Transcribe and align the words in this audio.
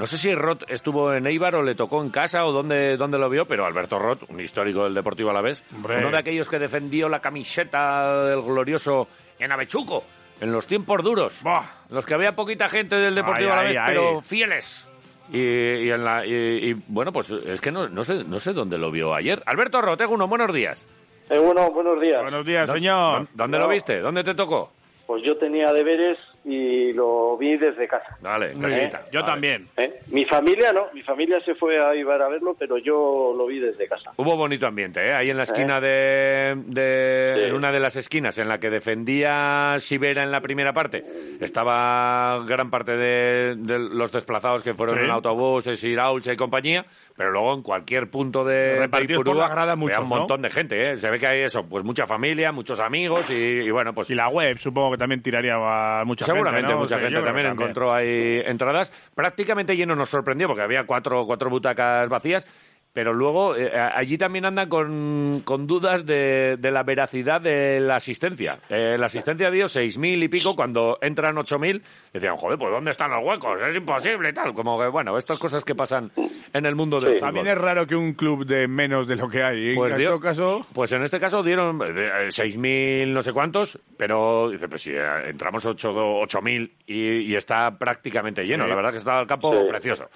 no 0.00 0.06
sé 0.06 0.16
si 0.18 0.34
Roth 0.34 0.62
estuvo 0.68 1.12
en 1.12 1.26
Eibar 1.26 1.54
o 1.54 1.62
le 1.62 1.74
tocó 1.74 2.02
en 2.02 2.08
casa 2.10 2.44
o 2.46 2.52
dónde, 2.52 2.96
dónde 2.96 3.18
lo 3.18 3.28
vio, 3.28 3.44
pero 3.46 3.66
Alberto 3.66 3.98
Roth, 3.98 4.22
un 4.28 4.40
histórico 4.40 4.84
del 4.84 4.94
Deportivo 4.94 5.30
Alavés, 5.30 5.62
uno 5.72 6.10
de 6.10 6.18
aquellos 6.18 6.48
que 6.48 6.58
defendió 6.58 7.08
la 7.08 7.20
camiseta 7.20 8.24
del 8.24 8.42
glorioso 8.42 9.06
en 9.38 9.52
Avechuco, 9.52 10.04
en 10.40 10.50
los 10.52 10.66
tiempos 10.66 11.02
duros, 11.04 11.42
en 11.44 11.94
los 11.94 12.06
que 12.06 12.14
había 12.14 12.32
poquita 12.34 12.68
gente 12.68 12.96
del 12.96 13.14
Deportivo 13.14 13.50
Ay, 13.52 13.58
Alavés, 13.58 13.76
ay, 13.76 13.84
pero 13.88 14.08
ay. 14.16 14.22
fieles. 14.22 14.88
Y, 15.32 15.38
y 15.38 15.90
en 15.90 16.04
la, 16.04 16.26
y, 16.26 16.32
y, 16.32 16.76
bueno, 16.88 17.12
pues 17.12 17.30
es 17.30 17.60
que 17.60 17.70
no, 17.70 17.88
no, 17.88 18.02
sé, 18.02 18.24
no 18.24 18.40
sé 18.40 18.52
dónde 18.52 18.78
lo 18.78 18.90
vio 18.90 19.14
ayer. 19.14 19.40
Alberto 19.46 19.80
Roth, 19.80 20.00
uno, 20.08 20.26
buenos 20.26 20.52
días. 20.52 20.84
Eh, 21.28 21.38
bueno, 21.38 21.70
buenos 21.70 22.00
días. 22.00 22.20
Buenos 22.22 22.44
días, 22.44 22.66
¿Dó- 22.66 22.72
señor. 22.74 23.28
¿Dónde 23.34 23.58
No. 23.58 23.64
lo 23.66 23.70
viste? 23.70 24.00
¿Dónde 24.00 24.24
te 24.24 24.34
tocó? 24.34 24.72
Pues 25.06 25.22
yo 25.24 25.36
tenía 25.36 25.72
deberes 25.72 26.18
y 26.44 26.92
lo 26.94 27.36
vi 27.36 27.56
desde 27.58 27.86
casa. 27.86 28.16
Dale, 28.20 28.54
casita. 28.54 28.98
bien. 28.98 29.10
Yo 29.12 29.20
Vale. 29.20 29.32
también. 29.32 29.68
¿eh? 29.76 30.00
Mi 30.08 30.24
familia 30.24 30.72
no, 30.72 30.86
mi 30.94 31.02
familia 31.02 31.38
se 31.44 31.54
fue 31.54 31.78
a 31.78 31.94
Ibar 31.94 32.22
a 32.22 32.28
verlo, 32.28 32.56
pero 32.58 32.78
yo 32.78 33.34
lo 33.36 33.46
vi 33.46 33.58
desde 33.60 33.86
casa. 33.86 34.12
Hubo 34.16 34.36
bonito 34.36 34.66
ambiente, 34.66 35.06
¿eh? 35.06 35.12
Ahí 35.12 35.30
en 35.30 35.36
la 35.36 35.42
esquina 35.44 35.80
de... 35.80 36.54
de- 36.66 37.10
Sí. 37.30 37.42
En 37.44 37.54
una 37.54 37.70
de 37.70 37.80
las 37.80 37.94
esquinas 37.96 38.38
en 38.38 38.48
la 38.48 38.58
que 38.58 38.70
defendía 38.70 39.74
Sibera 39.78 40.22
en 40.22 40.30
la 40.32 40.40
primera 40.40 40.72
parte, 40.72 41.04
estaba 41.40 42.42
gran 42.46 42.70
parte 42.70 42.96
de, 42.96 43.56
de 43.56 43.78
los 43.78 44.12
desplazados 44.12 44.62
que 44.62 44.74
fueron 44.74 44.98
Sí. 44.98 45.04
en 45.04 45.10
autobuses, 45.10 45.82
Iraulcha 45.84 46.32
y 46.32 46.36
compañía, 46.36 46.84
pero 47.16 47.30
luego 47.30 47.54
en 47.54 47.62
cualquier 47.62 48.10
punto 48.10 48.44
de, 48.44 48.54
de 48.54 48.78
Repartidos 48.80 49.22
por 49.24 49.36
la 49.36 49.48
grada 49.48 49.72
había 49.72 49.76
muchos, 49.76 49.98
un 49.98 50.08
¿no? 50.08 50.16
montón 50.18 50.42
de 50.42 50.50
gente, 50.50 50.90
¿eh? 50.92 50.96
Se 50.96 51.10
ve 51.10 51.18
que 51.18 51.26
hay 51.26 51.40
eso, 51.42 51.64
pues 51.68 51.84
mucha 51.84 52.06
familia, 52.06 52.52
muchos 52.52 52.80
amigos 52.80 53.30
y, 53.30 53.34
y 53.34 53.70
bueno, 53.70 53.92
pues... 53.94 54.10
Y 54.10 54.14
la 54.14 54.28
web 54.28 54.58
supongo 54.58 54.92
que 54.92 54.98
también 54.98 55.22
tiraría 55.22 55.54
a 55.54 56.04
mucha 56.04 56.24
Seguramente 56.32 56.68
gente, 56.68 56.72
¿no? 56.74 56.80
mucha 56.80 56.96
O 56.96 56.98
sea, 56.98 57.08
gente 57.08 57.22
también 57.22 57.46
que 57.46 57.52
encontró 57.52 57.92
ahí 57.92 58.42
entradas. 58.44 58.92
Prácticamente 59.14 59.76
lleno 59.76 59.94
nos 59.94 60.10
sorprendió 60.10 60.46
porque 60.46 60.62
había 60.62 60.84
cuatro, 60.84 61.26
cuatro 61.26 61.50
butacas 61.50 62.08
vacías. 62.08 62.46
Pero 62.92 63.12
luego 63.12 63.54
eh, 63.54 63.70
allí 63.72 64.18
también 64.18 64.44
andan 64.46 64.68
con, 64.68 65.42
con 65.44 65.66
dudas 65.68 66.04
de, 66.04 66.56
de 66.58 66.70
la 66.72 66.82
veracidad 66.82 67.40
de 67.40 67.78
la 67.78 67.94
asistencia. 67.96 68.58
Eh, 68.68 68.96
la 68.98 69.06
asistencia 69.06 69.48
dio 69.48 69.66
6.000 69.66 70.24
y 70.24 70.28
pico 70.28 70.56
cuando 70.56 70.98
entran 71.00 71.36
8.000. 71.36 71.80
Decían, 72.12 72.36
joder, 72.36 72.58
pues 72.58 72.72
¿dónde 72.72 72.90
están 72.90 73.12
los 73.12 73.24
huecos? 73.24 73.62
Es 73.62 73.76
imposible 73.76 74.30
y 74.30 74.32
tal. 74.32 74.52
Como 74.54 74.76
que, 74.80 74.88
bueno, 74.88 75.16
estas 75.16 75.38
cosas 75.38 75.62
que 75.62 75.76
pasan 75.76 76.10
en 76.52 76.66
el 76.66 76.74
mundo 76.74 77.00
del 77.00 77.14
Sí. 77.14 77.20
También 77.20 77.46
es 77.46 77.56
raro 77.58 77.86
que 77.86 77.94
un 77.94 78.14
club 78.14 78.44
de 78.44 78.66
menos 78.66 79.06
de 79.06 79.14
lo 79.14 79.28
que 79.28 79.42
hay. 79.42 79.72
Pues 79.74 79.92
en 79.92 79.98
dio- 79.98 80.08
todo 80.08 80.20
caso, 80.20 80.66
Pues 80.72 80.90
en 80.90 81.02
este 81.04 81.20
caso 81.20 81.44
dieron 81.44 81.80
eh, 81.82 82.08
eh, 82.26 82.28
6.000 82.30 83.06
no 83.12 83.22
sé 83.22 83.32
cuántos, 83.32 83.78
pero 83.96 84.50
dice, 84.50 84.68
pues 84.68 84.82
si 84.82 84.90
eh, 84.92 85.28
entramos 85.28 85.64
8 85.64 85.92
do- 85.92 86.20
8.000 86.22 86.70
y, 86.88 87.00
y 87.20 87.36
está 87.36 87.78
prácticamente 87.78 88.42
lleno. 88.44 88.66
La 88.66 88.74
verdad 88.74 88.90
que 88.90 88.98
está 88.98 89.20
el 89.20 89.28
campo 89.28 89.52
Sí. 89.52 89.66
precioso. 89.68 90.08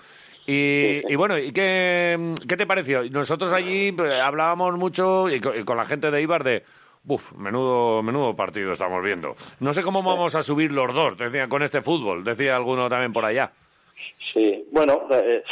Y, 0.46 1.00
y 1.10 1.16
bueno, 1.16 1.38
¿y 1.38 1.52
qué, 1.52 2.34
qué 2.48 2.56
te 2.56 2.66
pareció? 2.66 3.02
Nosotros 3.10 3.52
allí 3.52 3.88
eh, 3.98 4.20
hablábamos 4.20 4.76
mucho 4.76 5.28
y 5.30 5.40
co- 5.40 5.54
y 5.54 5.64
con, 5.64 5.76
la 5.76 5.84
gente 5.86 6.10
de 6.10 6.20
Ibar 6.22 6.44
de... 6.44 6.62
Uf, 7.06 7.32
menudo, 7.32 8.02
menudo 8.02 8.34
partido 8.34 8.72
estamos 8.72 9.02
viendo. 9.02 9.36
No 9.60 9.74
sé 9.74 9.82
cómo 9.82 10.02
vamos 10.02 10.34
a 10.34 10.42
subir 10.42 10.72
los 10.72 10.94
dos, 10.94 11.18
decía, 11.18 11.48
con 11.48 11.62
este 11.62 11.82
fútbol, 11.82 12.24
decía 12.24 12.56
alguno 12.56 12.88
también 12.88 13.12
por 13.12 13.24
allá. 13.26 13.52
Sí, 14.32 14.64
bueno, 14.72 15.02
eh, 15.10 15.42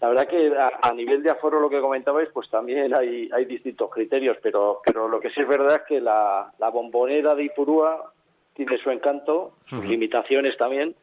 la 0.00 0.08
verdad 0.08 0.28
que 0.28 0.52
a, 0.54 0.86
a 0.88 0.92
nivel 0.92 1.22
de 1.22 1.30
aforo 1.30 1.60
lo 1.60 1.70
que 1.70 1.80
comentabais, 1.80 2.28
pues 2.32 2.50
también 2.50 2.94
hay, 2.94 3.28
hay 3.32 3.44
distintos 3.46 3.90
criterios, 3.90 4.36
pero, 4.42 4.80
pero 4.84 5.08
lo 5.08 5.18
que 5.18 5.30
sí 5.30 5.40
es 5.40 5.48
verdad 5.48 5.76
es 5.76 5.82
que 5.88 6.00
la, 6.00 6.52
la 6.58 6.68
bombonera 6.68 7.34
de 7.34 7.44
Ipurúa 7.44 8.12
tiene 8.54 8.76
su 8.78 8.90
encanto, 8.90 9.52
sus 9.68 9.84
limitaciones 9.86 10.56
también. 10.58 10.94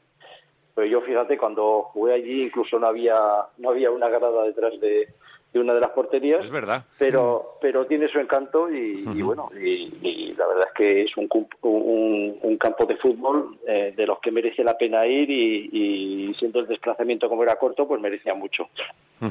Pero 0.76 0.88
yo 0.88 1.02
fíjate, 1.02 1.38
cuando 1.38 1.84
jugué 1.94 2.14
allí 2.14 2.44
incluso 2.44 2.78
no 2.78 2.88
había, 2.88 3.16
no 3.58 3.70
había 3.70 3.90
una 3.92 4.10
grada 4.10 4.44
detrás 4.44 4.78
de, 4.82 5.08
de 5.54 5.60
una 5.60 5.74
de 5.74 5.80
las 5.80 5.92
porterías. 5.92 6.44
Es 6.44 6.52
verdad. 6.52 6.84
pero 7.00 7.58
pero 7.62 7.86
tiene 7.86 8.10
su 8.10 8.20
encanto 8.20 8.70
y, 8.70 9.04
y 9.16 9.22
bueno 9.22 9.50
y, 9.58 9.90
y 10.02 10.34
la 10.38 10.46
verdad 10.48 10.68
es 10.68 10.74
que 10.74 11.02
es 11.04 11.16
un, 11.18 11.30
un, 11.62 12.38
un 12.42 12.58
campo 12.58 12.86
de 12.86 12.98
fútbol 12.98 13.58
eh, 13.66 13.94
de 13.96 14.06
los 14.06 14.20
que 14.20 14.32
merece 14.32 14.64
la 14.66 14.78
pena 14.78 15.08
ir 15.08 15.30
y, 15.30 15.70
y 15.72 16.34
siendo 16.36 16.60
el 16.60 16.68
desplazamiento 16.68 17.30
como 17.30 17.44
era 17.44 17.56
corto 17.56 17.88
pues 17.88 18.02
merecía 18.02 18.34
mucho 18.34 18.68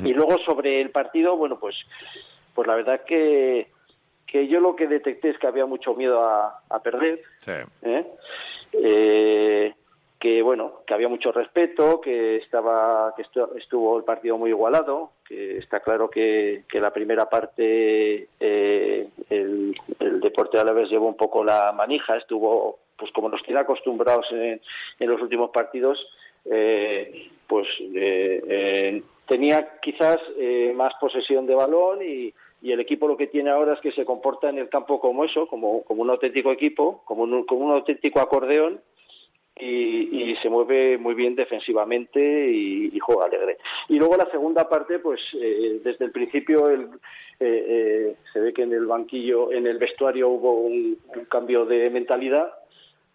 y 0.03 0.13
luego 0.15 0.39
sobre 0.47 0.81
el 0.81 0.91
partido 0.91 1.37
bueno 1.37 1.59
pues 1.61 1.77
pues 2.55 2.67
la 2.67 2.75
verdad 2.77 2.95
es 2.97 3.01
que 3.03 3.67
que 4.27 4.49
yo 4.49 4.59
lo 4.61 4.75
que 4.75 4.87
detecté 4.89 5.29
es 5.29 5.39
que 5.39 5.47
había 5.47 5.67
mucho 5.67 5.95
miedo 5.95 6.25
a, 6.25 6.63
a 6.71 6.81
perder 6.83 7.21
Sí. 7.39 7.53
¿eh? 7.83 8.07
Eh, 8.73 9.75
que 10.25 10.41
bueno 10.41 10.81
que 10.87 10.95
había 10.95 11.09
mucho 11.11 11.33
respeto 11.33 12.01
que 12.01 12.37
estaba 12.37 13.13
que 13.15 13.25
estu- 13.25 13.55
estuvo 13.59 13.99
el 13.99 14.05
partido 14.05 14.39
muy 14.39 14.49
igualado 14.49 15.11
que 15.29 15.59
está 15.59 15.81
claro 15.81 16.09
que, 16.09 16.65
que 16.67 16.81
la 16.81 16.95
primera 16.95 17.29
parte 17.29 18.29
eh, 18.41 19.07
el, 19.29 19.75
el 20.01 20.21
deporte 20.23 20.59
Alavés 20.59 20.89
llevó 20.89 21.09
un 21.09 21.17
poco 21.19 21.45
la 21.45 21.73
manija 21.73 22.17
estuvo 22.17 22.79
pues 22.97 23.13
como 23.13 23.29
nos 23.29 23.43
tiene 23.43 23.61
acostumbrados 23.61 24.25
en, 24.33 24.63
en 24.99 25.09
los 25.11 25.21
últimos 25.21 25.51
partidos 25.51 25.99
eh, 26.47 27.29
pues 27.47 27.69
eh, 27.95 28.43
eh, 28.49 29.03
tenía 29.29 29.79
quizás 29.83 30.17
eh, 30.39 30.73
más 30.75 30.95
posesión 30.99 31.45
de 31.45 31.55
balón 31.55 31.99
y, 32.01 32.33
y 32.63 32.73
el 32.73 32.81
equipo 32.81 33.07
lo 33.07 33.19
que 33.19 33.27
tiene 33.27 33.51
ahora 33.51 33.75
es 33.75 33.81
que 33.81 33.93
se 33.93 34.07
comporta 34.07 34.49
en 34.49 34.57
el 34.57 34.71
campo 34.71 34.99
como 35.01 35.27
eso, 35.27 35.47
como, 35.49 35.83
como 35.83 36.01
un 36.01 36.09
auténtico 36.09 36.51
equipo, 36.51 37.03
como 37.05 37.25
un, 37.25 37.45
como 37.45 37.67
un 37.67 37.73
auténtico 37.73 38.21
acordeón 38.21 38.81
y, 39.57 40.33
y 40.33 40.37
se 40.37 40.51
mueve 40.51 40.99
muy 40.99 41.15
bien 41.15 41.35
defensivamente 41.35 42.21
y, 42.21 42.91
y 42.93 42.99
juega 42.99 43.27
alegre. 43.27 43.59
Y 43.89 43.99
luego 43.99 44.17
la 44.17 44.31
segunda 44.31 44.69
parte, 44.69 44.99
pues 44.99 45.21
eh, 45.41 45.81
desde 45.85 46.07
el 46.07 46.11
principio 46.11 46.71
el, 46.71 46.83
eh, 47.41 47.65
eh, 47.69 48.17
se 48.33 48.41
ve 48.41 48.53
que 48.53 48.63
en 48.63 48.73
el 48.73 48.87
banquillo, 48.87 49.53
en 49.53 49.67
el 49.67 49.79
vestuario 49.79 50.29
hubo 50.29 50.55
un, 50.55 50.99
un 51.15 51.25
cambio 51.27 51.65
de 51.67 51.89
mentalidad 51.91 52.53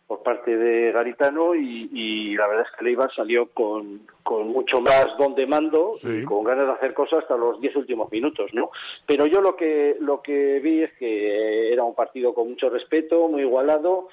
por 0.07 0.23
parte 0.23 0.57
de 0.57 0.91
Garitano 0.91 1.53
y, 1.53 1.87
y 1.93 2.35
la 2.35 2.47
verdad 2.47 2.65
es 2.67 2.75
que 2.75 2.83
Leibar 2.83 3.13
salió 3.13 3.45
con, 3.53 4.07
con 4.23 4.47
mucho 4.47 4.81
más 4.81 5.07
don 5.19 5.35
de 5.35 5.45
mando 5.45 5.93
y 6.01 6.23
con 6.23 6.43
ganas 6.43 6.65
de 6.65 6.73
hacer 6.73 6.95
cosas 6.95 7.19
hasta 7.19 7.37
los 7.37 7.61
diez 7.61 7.75
últimos 7.75 8.11
minutos, 8.11 8.51
¿no? 8.51 8.71
Pero 9.05 9.27
yo 9.27 9.39
lo 9.39 9.55
que 9.55 9.97
lo 9.99 10.23
que 10.23 10.59
vi 10.61 10.81
es 10.81 10.93
que 10.93 11.71
era 11.71 11.83
un 11.83 11.93
partido 11.93 12.33
con 12.33 12.49
mucho 12.49 12.71
respeto, 12.71 13.27
muy 13.27 13.43
igualado, 13.43 14.07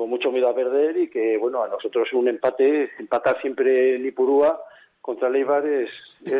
con 0.00 0.08
mucho 0.08 0.32
miedo 0.32 0.48
a 0.48 0.54
perder 0.54 0.96
y 0.96 1.10
que 1.10 1.36
bueno 1.36 1.62
a 1.62 1.68
nosotros 1.68 2.08
un 2.14 2.26
empate, 2.26 2.90
empatar 2.98 3.38
siempre 3.42 3.96
en 3.96 4.06
Ipurúa 4.06 4.58
contra 4.98 5.28
Leibar 5.28 5.62
es, 5.66 5.90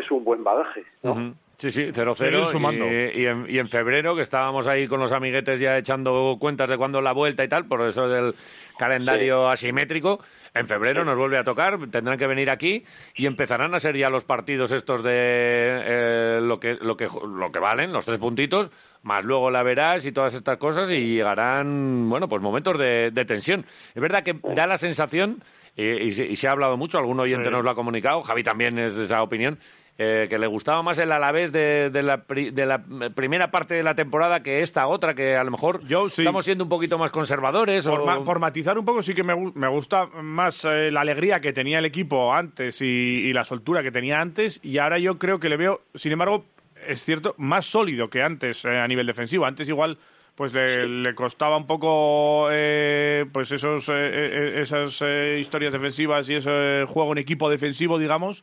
un 0.09 0.23
buen 0.23 0.43
bagaje, 0.43 0.83
¿no? 1.03 1.35
Sí, 1.61 1.69
sí, 1.69 1.93
Seguir 1.93 2.07
0-0. 2.07 2.45
sumando. 2.47 2.85
Y, 2.87 3.21
y 3.21 3.25
en, 3.27 3.45
y 3.47 3.59
en 3.59 3.69
febrero, 3.69 4.15
que 4.15 4.23
estábamos 4.23 4.67
ahí 4.67 4.87
con 4.87 4.99
los 4.99 5.11
amiguetes 5.11 5.59
ya 5.59 5.77
echando 5.77 6.37
cuentas 6.39 6.67
de 6.67 6.75
cuándo 6.77 7.01
la 7.01 7.11
vuelta 7.11 7.43
y 7.43 7.47
tal, 7.47 7.65
por 7.67 7.81
eso 7.87 8.07
del 8.07 8.33
calendario 8.79 9.47
asimétrico, 9.47 10.19
en 10.55 10.65
febrero 10.65 11.05
nos 11.05 11.15
vuelve 11.17 11.37
a 11.37 11.43
tocar, 11.43 11.77
tendrán 11.91 12.17
que 12.17 12.25
venir 12.25 12.49
aquí 12.49 12.83
y 13.15 13.27
empezarán 13.27 13.75
a 13.75 13.79
ser 13.79 13.95
ya 13.95 14.09
los 14.09 14.25
partidos 14.25 14.71
estos 14.71 15.03
de 15.03 15.11
eh, 15.13 16.39
lo, 16.41 16.59
que, 16.59 16.75
lo, 16.81 16.97
que, 16.97 17.07
lo 17.07 17.51
que 17.51 17.59
valen, 17.59 17.93
los 17.93 18.05
tres 18.05 18.17
puntitos, 18.17 18.71
más 19.03 19.23
luego 19.23 19.51
la 19.51 19.61
verás 19.61 20.03
y 20.07 20.11
todas 20.11 20.33
estas 20.33 20.57
cosas 20.57 20.89
y 20.89 21.13
llegarán, 21.15 22.09
bueno, 22.09 22.27
pues 22.27 22.41
momentos 22.41 22.77
de, 22.79 23.11
de 23.11 23.25
tensión. 23.25 23.65
Es 23.93 24.01
verdad 24.01 24.23
que 24.23 24.35
da 24.55 24.65
la 24.65 24.77
sensación, 24.77 25.43
eh, 25.77 25.99
y, 26.01 26.11
se- 26.11 26.25
y 26.25 26.35
se 26.35 26.47
ha 26.47 26.51
hablado 26.51 26.75
mucho, 26.75 26.97
algún 26.97 27.19
oyente 27.19 27.45
Sí. 27.45 27.51
nos 27.51 27.63
lo 27.63 27.69
ha 27.69 27.75
comunicado, 27.75 28.21
Javi 28.23 28.43
también 28.43 28.79
es 28.79 28.95
de 28.95 29.03
esa 29.03 29.21
opinión, 29.23 29.59
eh, 29.97 30.27
que 30.29 30.39
le 30.39 30.47
gustaba 30.47 30.81
más 30.81 30.97
el 30.99 31.11
Alavés 31.11 31.51
de, 31.51 31.89
de, 31.91 32.01
la 32.03 32.23
pri- 32.23 32.51
de 32.51 32.65
la 32.65 32.81
primera 33.13 33.51
parte 33.51 33.75
de 33.75 33.83
la 33.83 33.93
temporada 33.93 34.41
que 34.41 34.61
esta 34.61 34.87
otra, 34.87 35.13
que 35.13 35.35
a 35.35 35.43
lo 35.43 35.51
mejor 35.51 35.85
Yo 35.87 36.09
sí. 36.09 36.21
estamos 36.21 36.45
siendo 36.45 36.63
un 36.63 36.69
poquito 36.69 36.97
más 36.97 37.11
conservadores. 37.11 37.85
Por, 37.85 37.99
o... 38.01 38.05
ma- 38.05 38.23
por 38.23 38.39
matizar 38.39 38.77
un 38.79 38.85
poco, 38.85 39.03
sí 39.03 39.13
que 39.13 39.23
me, 39.23 39.35
me 39.53 39.67
gusta 39.67 40.07
más 40.07 40.65
eh, 40.65 40.89
la 40.91 41.01
alegría 41.01 41.39
que 41.39 41.53
tenía 41.53 41.79
el 41.79 41.85
equipo 41.85 42.33
antes 42.33 42.81
y, 42.81 42.85
y 42.85 43.33
la 43.33 43.43
soltura 43.43 43.83
que 43.83 43.91
tenía 43.91 44.19
antes. 44.21 44.59
Y 44.63 44.77
ahora 44.79 44.97
yo 44.97 45.19
creo 45.19 45.39
que 45.39 45.49
le 45.49 45.57
veo, 45.57 45.81
sin 45.93 46.11
embargo, 46.13 46.45
es 46.87 47.03
cierto, 47.03 47.35
más 47.37 47.65
sólido 47.67 48.09
que 48.09 48.23
antes 48.23 48.65
eh, 48.65 48.79
a 48.79 48.87
nivel 48.87 49.05
defensivo. 49.05 49.45
Antes 49.45 49.69
igual 49.69 49.97
pues 50.33 50.53
le, 50.53 50.87
le 50.87 51.13
costaba 51.13 51.57
un 51.57 51.67
poco 51.67 52.47
eh, 52.51 53.25
pues 53.31 53.51
esos 53.51 53.89
eh, 53.89 53.93
eh, 53.93 54.61
esas 54.61 54.99
eh, 55.05 55.37
historias 55.39 55.73
defensivas 55.73 56.27
y 56.29 56.35
ese 56.35 56.85
juego 56.87 57.11
en 57.11 57.17
equipo 57.19 57.49
defensivo 57.49 57.99
digamos 57.99 58.41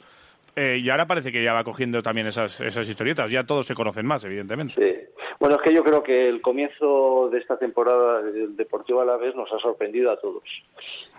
eh, 0.58 0.78
y 0.78 0.90
ahora 0.90 1.06
parece 1.06 1.30
que 1.30 1.42
ya 1.42 1.52
va 1.52 1.64
cogiendo 1.64 2.02
también 2.02 2.26
esas, 2.26 2.60
esas 2.60 2.88
historietas 2.88 3.30
ya 3.30 3.44
todos 3.44 3.66
se 3.66 3.74
conocen 3.74 4.06
más 4.06 4.24
evidentemente 4.24 4.74
Sí. 4.74 5.08
Bueno, 5.40 5.54
es 5.56 5.62
que 5.62 5.74
yo 5.74 5.84
creo 5.84 6.02
que 6.02 6.28
el 6.28 6.40
comienzo 6.40 7.28
de 7.30 7.38
esta 7.38 7.56
temporada 7.56 8.22
del 8.22 8.56
Deportivo 8.56 9.00
Alavés 9.00 9.36
nos 9.36 9.52
ha 9.52 9.58
sorprendido 9.60 10.10
a 10.10 10.18
todos. 10.18 10.42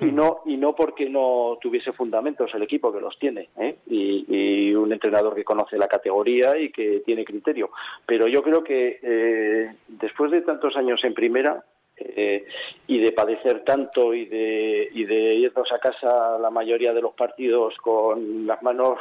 Y 0.01 0.05
no 0.05 0.41
y 0.45 0.57
no 0.57 0.75
porque 0.75 1.09
no 1.09 1.57
tuviese 1.61 1.93
fundamentos 1.93 2.53
el 2.53 2.63
equipo 2.63 2.91
que 2.91 2.99
los 2.99 3.17
tiene, 3.17 3.49
¿eh? 3.57 3.77
y, 3.87 4.25
y 4.27 4.75
un 4.75 4.91
entrenador 4.91 5.35
que 5.35 5.45
conoce 5.45 5.77
la 5.77 5.87
categoría 5.87 6.57
y 6.57 6.69
que 6.71 7.01
tiene 7.05 7.23
criterio. 7.23 7.69
Pero 8.05 8.27
yo 8.27 8.41
creo 8.43 8.63
que 8.63 8.99
eh, 9.01 9.73
después 9.87 10.31
de 10.31 10.41
tantos 10.41 10.75
años 10.75 11.01
en 11.03 11.13
primera, 11.13 11.63
eh, 11.99 12.45
y 12.87 12.99
de 12.99 13.11
padecer 13.11 13.63
tanto 13.63 14.13
y 14.13 14.25
de, 14.25 14.89
y 14.93 15.05
de 15.05 15.35
irnos 15.35 15.71
a 15.71 15.79
casa 15.79 16.37
la 16.39 16.49
mayoría 16.49 16.93
de 16.93 17.01
los 17.01 17.13
partidos 17.13 17.75
con 17.77 18.47
las 18.47 18.61
manos 18.63 18.99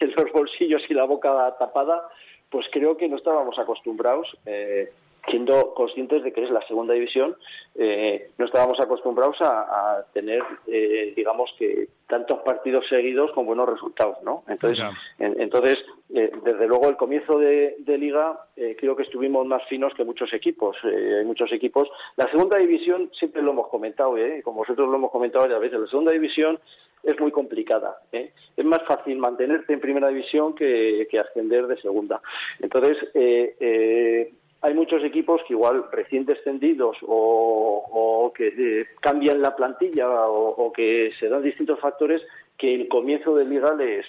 en 0.00 0.12
los 0.16 0.32
bolsillos 0.32 0.82
y 0.88 0.94
la 0.94 1.04
boca 1.04 1.54
tapada, 1.58 2.08
pues 2.50 2.66
creo 2.70 2.96
que 2.96 3.08
no 3.08 3.16
estábamos 3.16 3.58
acostumbrados. 3.58 4.28
Eh, 4.46 4.92
siendo 5.28 5.74
conscientes 5.74 6.22
de 6.22 6.32
que 6.32 6.44
es 6.44 6.50
la 6.50 6.66
segunda 6.66 6.94
división, 6.94 7.36
eh, 7.74 8.30
no 8.38 8.46
estábamos 8.46 8.78
acostumbrados 8.80 9.36
a, 9.40 10.04
tener, 10.12 10.42
eh, 10.66 11.12
digamos 11.16 11.50
que, 11.58 11.88
tantos 12.06 12.40
partidos 12.40 12.86
seguidos 12.88 13.32
con 13.32 13.46
buenos 13.46 13.68
resultados, 13.68 14.18
¿no? 14.22 14.44
Entonces, 14.46 14.84
entonces 15.18 15.78
eh, 16.14 16.30
desde 16.44 16.66
luego, 16.66 16.90
el 16.90 16.96
comienzo 16.96 17.38
de, 17.38 17.76
liga 17.86 18.38
creo 18.78 18.94
que 18.94 19.04
estuvimos 19.04 19.46
más 19.46 19.62
finos 19.68 19.94
que 19.94 20.04
muchos 20.04 20.32
equipos. 20.34 20.76
hay 20.84 21.24
muchos 21.24 21.50
equipos. 21.52 21.88
La 22.16 22.28
segunda 22.30 22.58
división, 22.58 23.10
siempre 23.18 23.40
lo 23.40 23.52
hemos 23.52 23.68
comentado, 23.68 24.14
como 24.42 24.58
vosotros 24.58 24.88
lo 24.88 24.96
hemos 24.96 25.10
comentado 25.10 25.44
varias 25.44 25.60
veces, 25.60 25.80
la 25.80 25.86
segunda 25.86 26.12
división 26.12 26.58
es 27.04 27.18
muy 27.20 27.30
complicada. 27.30 27.98
Es 28.12 28.64
más 28.64 28.82
fácil 28.86 29.16
mantenerte 29.18 29.72
en 29.72 29.80
primera 29.80 30.08
división 30.08 30.54
que, 30.54 31.06
que 31.10 31.18
ascender 31.18 31.66
de 31.66 31.80
segunda. 31.80 32.20
Entonces, 32.60 32.96
eh, 33.14 34.32
hay 34.64 34.72
muchos 34.72 35.04
equipos 35.04 35.42
que 35.46 35.52
igual 35.52 35.84
recién 35.92 36.24
descendidos 36.24 36.96
o, 37.02 38.32
que 38.34 38.48
eh, 38.48 38.86
cambian 38.98 39.42
la 39.42 39.54
plantilla 39.54 40.08
o, 40.26 40.72
que 40.72 41.12
se 41.20 41.28
dan 41.28 41.42
distintos 41.42 41.78
factores 41.78 42.22
que 42.56 42.74
el 42.74 42.88
comienzo 42.88 43.36
de 43.36 43.44
liga 43.44 43.74
les, 43.74 44.06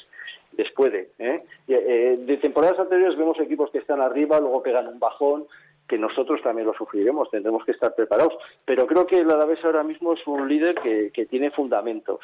les 0.57 0.71
puede. 0.71 1.09
¿eh? 1.19 1.43
Eh, 1.67 2.15
de 2.19 2.37
temporadas 2.37 2.79
anteriores 2.79 3.17
vemos 3.17 3.37
equipos 3.41 3.69
que 3.69 3.79
están 3.79 3.99
arriba, 3.99 4.39
luego 4.39 4.63
pegan 4.63 4.87
un 4.87 4.97
bajón, 4.97 5.45
que 5.89 5.97
nosotros 5.97 6.41
también 6.41 6.67
lo 6.67 6.73
sufriremos, 6.73 7.29
tendremos 7.29 7.65
que 7.65 7.73
estar 7.73 7.93
preparados. 7.93 8.33
Pero 8.63 8.87
creo 8.87 9.05
que 9.05 9.19
el 9.19 9.29
Alavés 9.29 9.63
ahora 9.65 9.83
mismo 9.83 10.13
es 10.13 10.25
un 10.25 10.47
líder 10.47 10.75
que, 10.75 11.11
que 11.11 11.25
tiene 11.25 11.51
fundamentos, 11.51 12.21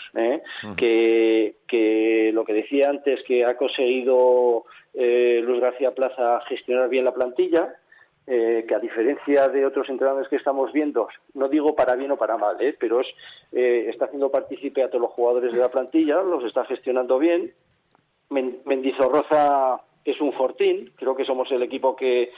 que, 0.78 1.56
que 1.68 2.32
lo 2.34 2.46
que 2.46 2.54
decía 2.54 2.90
antes, 2.90 3.22
que 3.24 3.44
ha 3.44 3.58
conseguido 3.58 4.64
Luis 4.94 5.60
García 5.60 5.94
Plaza 5.94 6.40
gestionar 6.48 6.88
bien 6.88 7.04
la 7.04 7.14
plantilla, 7.14 7.76
eh, 8.28 8.66
que 8.68 8.76
a 8.76 8.80
diferencia 8.80 9.48
de 9.48 9.66
otros 9.66 9.90
entrenadores 9.90 10.30
que 10.30 10.36
estamos 10.36 10.72
viendo, 10.72 11.08
no 11.34 11.50
digo 11.50 11.76
para 11.76 11.96
bien 11.96 12.12
o 12.12 12.18
para 12.18 12.38
mal, 12.38 12.56
¿eh? 12.62 12.76
pero 12.80 13.02
es, 13.02 13.08
eh, 13.52 13.88
está 13.90 14.06
haciendo 14.06 14.30
partícipe 14.30 14.84
a 14.84 14.90
todos 14.90 15.02
los 15.02 15.12
jugadores 15.12 15.52
de 15.52 15.60
la 15.60 15.70
plantilla, 15.70 16.22
los 16.22 16.44
está 16.46 16.64
gestionando 16.66 17.18
bien. 17.20 17.52
Mendizorroza 18.30 19.82
es 20.06 20.22
un 20.22 20.34
fortín, 20.34 20.92
creo 20.96 21.16
que 21.16 21.26
somos 21.26 21.52
el 21.52 21.64
equipo 21.64 21.96
que, 21.96 22.32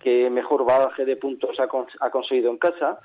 que 0.00 0.28
mejor 0.28 0.66
bagaje 0.66 1.04
de 1.04 1.16
puntos 1.16 1.56
ha, 1.58 2.10
conseguido 2.10 2.50
en 2.50 2.58
casa. 2.58 3.00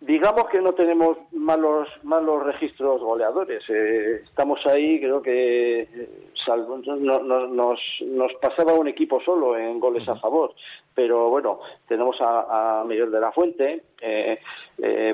Digamos 0.00 0.44
que 0.44 0.60
no 0.60 0.74
tenemos 0.74 1.18
malos 1.32 1.88
malos 2.04 2.44
registros 2.44 3.00
goleadores. 3.00 3.64
Eh, 3.68 4.22
estamos 4.24 4.64
ahí, 4.66 5.00
creo 5.00 5.20
que 5.20 5.80
eh, 5.80 6.08
salvo, 6.46 6.78
nos, 6.78 7.80
nos 8.02 8.34
pasaba 8.34 8.74
un 8.74 8.86
equipo 8.86 9.20
solo 9.20 9.58
en 9.58 9.80
goles 9.80 10.08
a 10.08 10.14
favor. 10.14 10.54
Pero 10.94 11.30
bueno, 11.30 11.58
tenemos 11.88 12.16
a, 12.20 12.84
Miguel 12.86 13.10
de 13.10 13.20
la 13.20 13.32
Fuente. 13.32 13.82
Eh, 14.00 14.38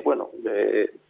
bueno, 0.03 0.29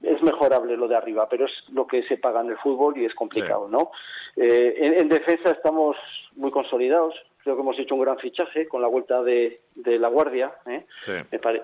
es 0.01 0.21
mejorable 0.21 0.77
lo 0.77 0.87
de 0.87 0.95
arriba, 0.95 1.27
pero 1.29 1.45
es 1.45 1.51
lo 1.73 1.85
que 1.85 2.03
se 2.03 2.17
paga 2.17 2.39
en 2.39 2.51
el 2.51 2.57
fútbol 2.57 2.97
y 2.97 3.03
es 3.03 3.13
complicado, 3.13 3.67
¿no? 3.67 3.91
en 4.37 5.07
defensa 5.07 5.51
estamos 5.51 5.95
muy 6.35 6.51
consolidados 6.51 7.15
creo 7.45 7.55
que 7.55 7.61
hemos 7.61 7.77
hecho 7.77 7.93
un 7.93 8.01
gran 8.01 8.17
fichaje 8.17 8.67
con 8.67 8.81
la 8.81 8.87
vuelta 8.87 9.21
de, 9.21 9.61
de 9.75 9.99
la 9.99 10.07
Guardia, 10.07 10.51
¿eh? 10.65 10.83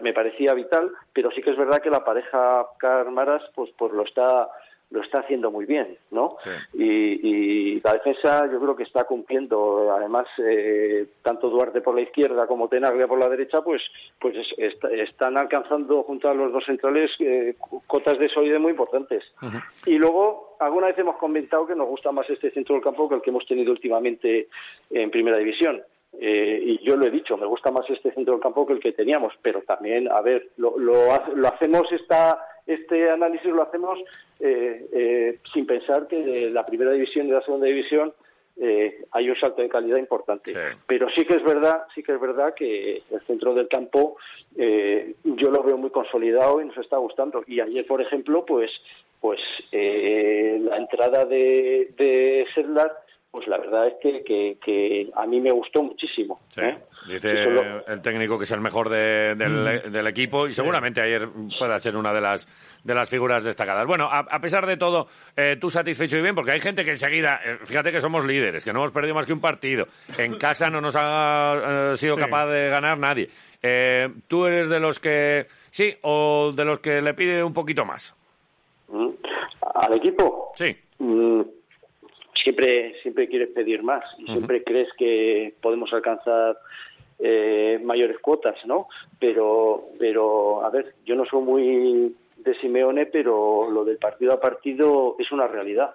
me, 0.01 0.13
parecía 0.13 0.53
vital, 0.53 0.91
pero 1.11 1.31
sí 1.31 1.41
que 1.41 1.49
es 1.49 1.57
verdad 1.57 1.81
que 1.81 1.89
la 1.89 2.05
pareja 2.05 2.67
Carmaras 2.77 3.41
pues, 3.55 3.71
pues 3.75 3.91
lo 3.91 4.03
está 4.03 4.47
lo 4.91 5.01
está 5.01 5.21
haciendo 5.21 5.49
muy 5.51 5.65
bien, 5.65 5.97
¿no? 6.11 6.35
Y, 6.73 7.79
la 7.79 7.93
defensa 7.93 8.45
yo 8.51 8.59
creo 8.59 8.75
que 8.75 8.83
está 8.83 9.05
cumpliendo. 9.05 9.91
Además, 9.95 10.27
eh, 10.37 11.07
tanto 11.23 11.49
Duarte 11.49 11.79
por 11.79 11.95
la 11.95 12.01
izquierda 12.01 12.45
como 12.45 12.67
Tenaglia 12.67 13.07
por 13.07 13.17
la 13.17 13.29
derecha, 13.29 13.61
pues, 13.61 13.81
pues 14.19 14.35
están 14.57 15.37
alcanzando 15.37 16.03
junto 16.03 16.29
a 16.29 16.33
los 16.33 16.51
dos 16.51 16.65
centrales 16.65 17.09
eh, 17.19 17.55
cotas 17.87 18.19
de 18.19 18.27
solidez 18.27 18.59
muy 18.59 18.71
importantes. 18.71 19.23
Y 19.85 19.97
luego, 19.97 20.50
alguna 20.61 20.87
vez 20.87 20.97
hemos 20.97 21.17
comentado 21.17 21.67
que 21.67 21.75
nos 21.75 21.87
gusta 21.87 22.11
más 22.11 22.29
este 22.29 22.51
centro 22.51 22.75
del 22.75 22.83
campo 22.83 23.09
que 23.09 23.15
el 23.15 23.21
que 23.21 23.29
hemos 23.29 23.45
tenido 23.45 23.71
últimamente 23.71 24.47
en 24.89 25.11
Primera 25.11 25.37
División. 25.37 25.81
Eh, 26.19 26.59
y 26.61 26.85
yo 26.85 26.97
lo 26.97 27.05
he 27.05 27.11
dicho, 27.11 27.37
me 27.37 27.45
gusta 27.45 27.71
más 27.71 27.89
este 27.89 28.11
centro 28.13 28.33
del 28.33 28.43
campo 28.43 28.67
que 28.67 28.73
el 28.73 28.79
que 28.79 28.91
teníamos, 28.91 29.33
pero 29.41 29.61
también, 29.61 30.11
a 30.11 30.21
ver, 30.21 30.49
lo, 30.57 30.77
lo, 30.77 30.93
lo 31.35 31.47
hacemos 31.47 31.89
esta 31.91 32.37
este 32.67 33.09
análisis 33.09 33.51
lo 33.51 33.63
hacemos 33.63 33.99
eh, 34.39 34.87
eh, 34.93 35.39
sin 35.53 35.65
pensar 35.65 36.07
que 36.07 36.23
de 36.23 36.49
la 36.49 36.65
primera 36.65 36.91
división 36.91 37.25
y 37.25 37.29
de 37.29 37.35
la 37.35 37.43
segunda 37.43 37.67
división 37.67 38.13
eh, 38.57 39.05
hay 39.11 39.29
un 39.29 39.35
salto 39.37 39.61
de 39.61 39.69
calidad 39.69 39.97
importante. 39.97 40.53
Pero 40.85 41.09
sí 41.15 41.25
que 41.25 41.35
es 41.35 41.43
verdad, 41.43 41.83
sí 41.95 42.03
que 42.03 42.13
es 42.13 42.21
verdad 42.21 42.53
que 42.53 43.01
el 43.09 43.21
centro 43.25 43.53
del 43.53 43.67
campo 43.67 44.17
yo 44.55 45.49
lo 45.49 45.63
veo 45.63 45.77
muy 45.77 45.89
consolidado 45.89 46.61
y 46.61 46.65
nos 46.65 46.77
está 46.77 46.97
gustando. 46.97 47.43
Y 47.47 47.59
ayer, 47.59 47.85
por 47.87 48.01
ejemplo, 48.01 48.45
pues, 48.45 48.69
pues 49.21 49.39
la 49.71 50.77
entrada 50.77 51.25
de, 51.25 51.93
de 51.95 52.45
Sedlar 52.53 52.91
pues 53.31 53.47
la 53.47 53.57
verdad 53.57 53.87
es 53.87 53.93
que, 54.25 54.57
que, 54.63 55.09
a 55.15 55.25
mí 55.25 55.39
me 55.39 55.51
gustó 55.51 55.81
muchísimo. 55.81 56.41
¿eh? 56.57 56.77
Dice 57.07 57.47
el 57.87 58.01
técnico 58.01 58.37
que 58.37 58.43
es 58.43 58.51
el 58.51 58.59
mejor 58.59 58.89
mm. 58.89 59.89
del, 59.89 60.07
equipo 60.07 60.47
y 60.47 60.53
seguramente 60.53 60.99
ayer 60.99 61.29
pueda 61.57 61.79
ser 61.79 61.95
una 61.95 62.13
de 62.13 62.19
las, 62.19 62.45
de 62.83 62.93
las 62.93 63.09
figuras 63.09 63.45
destacadas. 63.45 63.87
Bueno, 63.87 64.09
a, 64.11 64.39
pesar 64.41 64.65
de 64.67 64.75
todo, 64.75 65.07
eh, 65.37 65.55
tú 65.59 65.69
satisfecho 65.69 66.17
y 66.17 66.21
bien, 66.21 66.35
porque 66.35 66.51
hay 66.51 66.59
gente 66.59 66.83
que 66.83 66.91
enseguida, 66.91 67.39
eh, 67.45 67.57
fíjate 67.63 67.93
que 67.93 68.01
somos 68.01 68.25
líderes, 68.25 68.65
que 68.65 68.73
no 68.73 68.79
hemos 68.79 68.91
perdido 68.91 69.15
más 69.15 69.25
que 69.25 69.33
un 69.33 69.41
partido, 69.41 69.87
en 70.17 70.37
casa 70.37 70.69
no 70.69 70.81
nos 70.81 70.95
ha 70.99 71.93
sido 71.95 72.17
capaz 72.17 72.47
de 72.47 72.69
ganar 72.69 72.97
nadie. 72.97 73.29
¿Tú 74.27 74.45
eres 74.45 74.67
de 74.67 74.79
los 74.81 74.99
que 74.99 75.47
sí 75.69 75.95
o 76.01 76.51
de 76.53 76.65
los 76.65 76.79
que 76.79 77.01
le 77.01 77.13
pide 77.13 77.41
un 77.43 77.53
poquito 77.53 77.85
más? 77.85 78.13
Mm. 78.91 79.09
¿Al 79.75 79.93
equipo? 79.95 80.51
Sí. 80.55 80.75
Mm, 80.99 81.41
siempre, 82.43 82.95
siempre 83.01 83.27
quieres 83.27 83.49
pedir 83.49 83.83
más 83.83 84.03
y 84.17 84.25
siempre 84.25 84.63
crees 84.63 84.89
que 84.97 85.53
podemos 85.61 85.91
alcanzar 85.93 86.57
eh, 87.19 87.79
mayores 87.83 88.19
cuotas, 88.19 88.55
¿no? 88.65 88.87
Pero, 89.19 89.89
pero, 89.99 90.63
a 90.65 90.69
ver, 90.69 90.95
yo 91.05 91.15
no 91.15 91.25
soy 91.25 91.41
muy 91.41 92.15
de 92.37 92.55
Simeone, 92.55 93.05
pero 93.05 93.69
lo 93.69 93.85
del 93.85 93.97
partido 93.97 94.33
a 94.33 94.39
partido 94.39 95.15
es 95.19 95.31
una 95.31 95.47
realidad. 95.47 95.93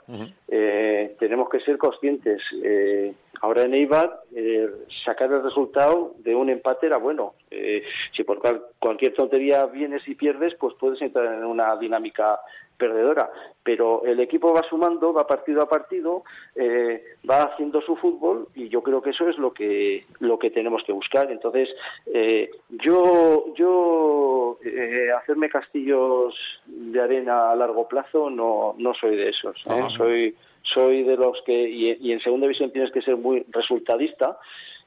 eh, 0.48 1.16
tenemos 1.18 1.48
que 1.48 1.60
ser 1.60 1.76
conscientes. 1.78 2.40
Eh, 2.62 3.12
ahora 3.40 3.62
en 3.62 3.74
Eibar, 3.74 4.20
eh, 4.34 4.68
sacar 5.04 5.32
el 5.32 5.42
resultado 5.42 6.14
de 6.18 6.34
un 6.36 6.48
empate 6.48 6.86
era 6.86 6.98
bueno. 6.98 7.34
Eh, 7.50 7.82
si 8.16 8.22
por 8.22 8.40
cualquier 8.78 9.14
tontería 9.14 9.66
vienes 9.66 10.06
y 10.06 10.14
pierdes, 10.14 10.54
pues 10.54 10.74
puedes 10.78 11.02
entrar 11.02 11.34
en 11.34 11.44
una 11.44 11.76
dinámica 11.76 12.38
perdedora. 12.76 13.30
Pero 13.62 14.04
el 14.04 14.20
equipo 14.20 14.52
va 14.52 14.62
sumando, 14.68 15.12
va 15.12 15.26
partido 15.26 15.62
a 15.62 15.68
partido, 15.68 16.22
eh, 16.54 17.02
va 17.28 17.42
haciendo 17.42 17.80
su 17.80 17.96
fútbol 17.96 18.48
y 18.54 18.68
yo 18.68 18.82
creo 18.82 19.02
que 19.02 19.10
eso 19.10 19.28
es 19.28 19.38
lo 19.38 19.52
que 19.52 20.04
lo 20.20 20.38
que 20.38 20.50
tenemos 20.50 20.82
que 20.84 20.92
buscar. 20.92 21.30
Entonces, 21.30 21.68
eh, 22.06 22.50
yo 22.68 23.46
yo 23.54 24.58
eh, 24.64 25.10
hacerme 25.18 25.48
castillos 25.48 26.34
de 26.66 27.00
arena 27.00 27.50
a 27.50 27.56
largo 27.56 27.88
plazo 27.88 28.30
no 28.30 28.74
no 28.78 28.94
soy 28.94 29.16
de 29.16 29.30
esos. 29.30 29.56
Soy 29.96 30.36
soy 30.62 31.04
de 31.04 31.16
los 31.16 31.40
que 31.42 31.68
y, 31.68 31.96
y 32.00 32.12
en 32.12 32.20
segunda 32.20 32.46
división 32.46 32.72
tienes 32.72 32.92
que 32.92 33.02
ser 33.02 33.16
muy 33.16 33.44
resultadista 33.50 34.38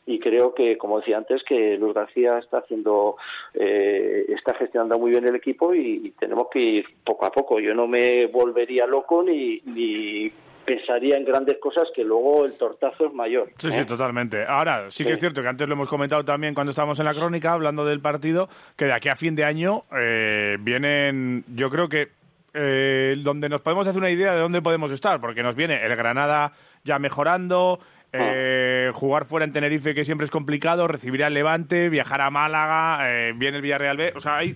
y 0.09 0.19
creo 0.19 0.55
que, 0.55 0.75
como 0.75 0.99
decía 0.99 1.17
antes, 1.17 1.43
que 1.43 1.77
Luis 1.77 1.93
García 1.93 2.39
está 2.39 2.57
haciendo, 2.57 3.17
eh, 3.53 4.25
está 4.29 4.55
gestionando 4.55 4.97
muy 4.97 5.11
bien 5.11 5.27
el 5.27 5.35
equipo 5.35 5.75
y, 5.75 6.15
tenemos 6.19 6.47
que 6.51 6.59
ir 6.59 6.85
poco 7.05 7.27
a 7.27 7.31
poco. 7.31 7.59
Yo 7.59 7.75
no 7.75 7.87
me 7.87 8.25
volvería 8.25 8.87
loco 8.87 9.21
ni, 9.21 9.61
ni 9.65 10.31
pensaría 10.65 11.15
en 11.15 11.25
grandes 11.25 11.59
cosas 11.59 11.89
que 11.95 12.03
luego 12.03 12.43
el 12.45 12.57
tortazo 12.57 13.05
es 13.05 13.13
mayor. 13.13 13.51
Sí, 13.59 13.71
sí, 13.71 13.77
¿eh? 13.77 13.85
totalmente. 13.85 14.43
Ahora, 14.47 14.89
sí 14.89 15.05
que 15.05 15.13
es 15.13 15.19
cierto 15.19 15.43
que 15.43 15.47
antes 15.47 15.67
lo 15.67 15.75
hemos 15.75 15.87
comentado 15.87 16.25
también 16.25 16.55
cuando 16.55 16.71
estábamos 16.71 16.99
en 16.99 17.05
la 17.05 17.13
crónica, 17.13 17.53
hablando 17.53 17.85
del 17.85 18.01
partido, 18.01 18.49
que 18.75 18.85
de 18.85 18.93
aquí 18.93 19.09
a 19.09 19.15
fin 19.15 19.35
de 19.35 19.45
año 19.45 19.83
eh, 19.95 20.57
vienen, 20.59 21.45
yo 21.55 21.69
creo 21.69 21.87
que 21.87 22.17
donde 22.51 23.47
nos 23.47 23.61
podemos 23.61 23.87
hacer 23.87 24.01
una 24.01 24.09
idea 24.09 24.33
de 24.33 24.39
dónde 24.39 24.61
podemos 24.61 24.91
estar, 24.91 25.21
porque 25.21 25.43
nos 25.43 25.55
viene 25.55 25.85
el 25.85 25.95
Granada 25.95 26.51
ya 26.83 26.97
mejorando, 26.97 27.79
eh, 28.11 28.91
jugar 28.93 29.25
fuera 29.25 29.45
en 29.45 29.53
Tenerife, 29.53 29.93
que 29.93 30.05
siempre 30.05 30.25
es 30.25 30.31
complicado, 30.31 30.87
recibir 30.87 31.23
al 31.23 31.33
Levante, 31.33 31.89
viajar 31.89 32.21
a 32.21 32.29
Málaga, 32.29 32.99
eh, 33.03 33.33
viene 33.35 33.57
el 33.57 33.61
Villarreal 33.61 33.97
B. 33.97 34.13
O 34.15 34.19
sea, 34.19 34.37
hay, 34.37 34.55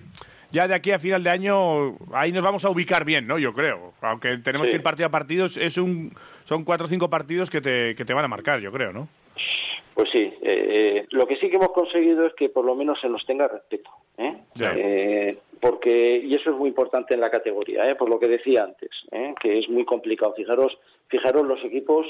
ya 0.50 0.66
de 0.66 0.74
aquí 0.74 0.90
a 0.90 0.98
final 0.98 1.22
de 1.22 1.30
año, 1.30 1.96
ahí 2.12 2.32
nos 2.32 2.42
vamos 2.42 2.64
a 2.64 2.70
ubicar 2.70 3.04
bien, 3.04 3.26
¿no? 3.26 3.38
Yo 3.38 3.52
creo. 3.52 3.92
Aunque 4.00 4.38
tenemos 4.38 4.68
que 4.68 4.74
ir 4.74 4.82
partido 4.82 5.06
a 5.06 5.10
partido, 5.10 5.46
es 5.46 5.78
un, 5.78 6.12
son 6.44 6.64
cuatro 6.64 6.86
o 6.86 6.88
cinco 6.88 7.08
partidos 7.08 7.48
que 7.48 7.60
te, 7.60 7.94
que 7.94 8.04
te 8.04 8.14
van 8.14 8.24
a 8.24 8.28
marcar, 8.28 8.60
yo 8.60 8.72
creo, 8.72 8.92
¿no? 8.92 9.08
Pues 9.94 10.08
sí, 10.10 10.32
eh, 10.42 11.06
lo 11.10 11.24
que 11.24 11.36
sí 11.36 11.48
que 11.48 11.56
hemos 11.56 11.70
conseguido 11.70 12.26
es 12.26 12.34
que 12.34 12.48
por 12.48 12.64
lo 12.64 12.74
menos 12.74 13.00
se 13.00 13.08
nos 13.08 13.24
tenga 13.24 13.46
respeto, 13.46 13.90
¿eh? 14.18 15.36
porque 15.60 16.18
y 16.18 16.34
eso 16.34 16.50
es 16.50 16.56
muy 16.56 16.68
importante 16.68 17.14
en 17.14 17.20
la 17.20 17.30
categoría, 17.30 17.96
por 17.96 18.10
lo 18.10 18.18
que 18.18 18.26
decía 18.26 18.64
antes, 18.64 18.90
que 19.40 19.60
es 19.60 19.68
muy 19.68 19.84
complicado. 19.84 20.34
Fijaros, 20.34 20.76
fijaros 21.08 21.46
los 21.46 21.64
equipos 21.64 22.06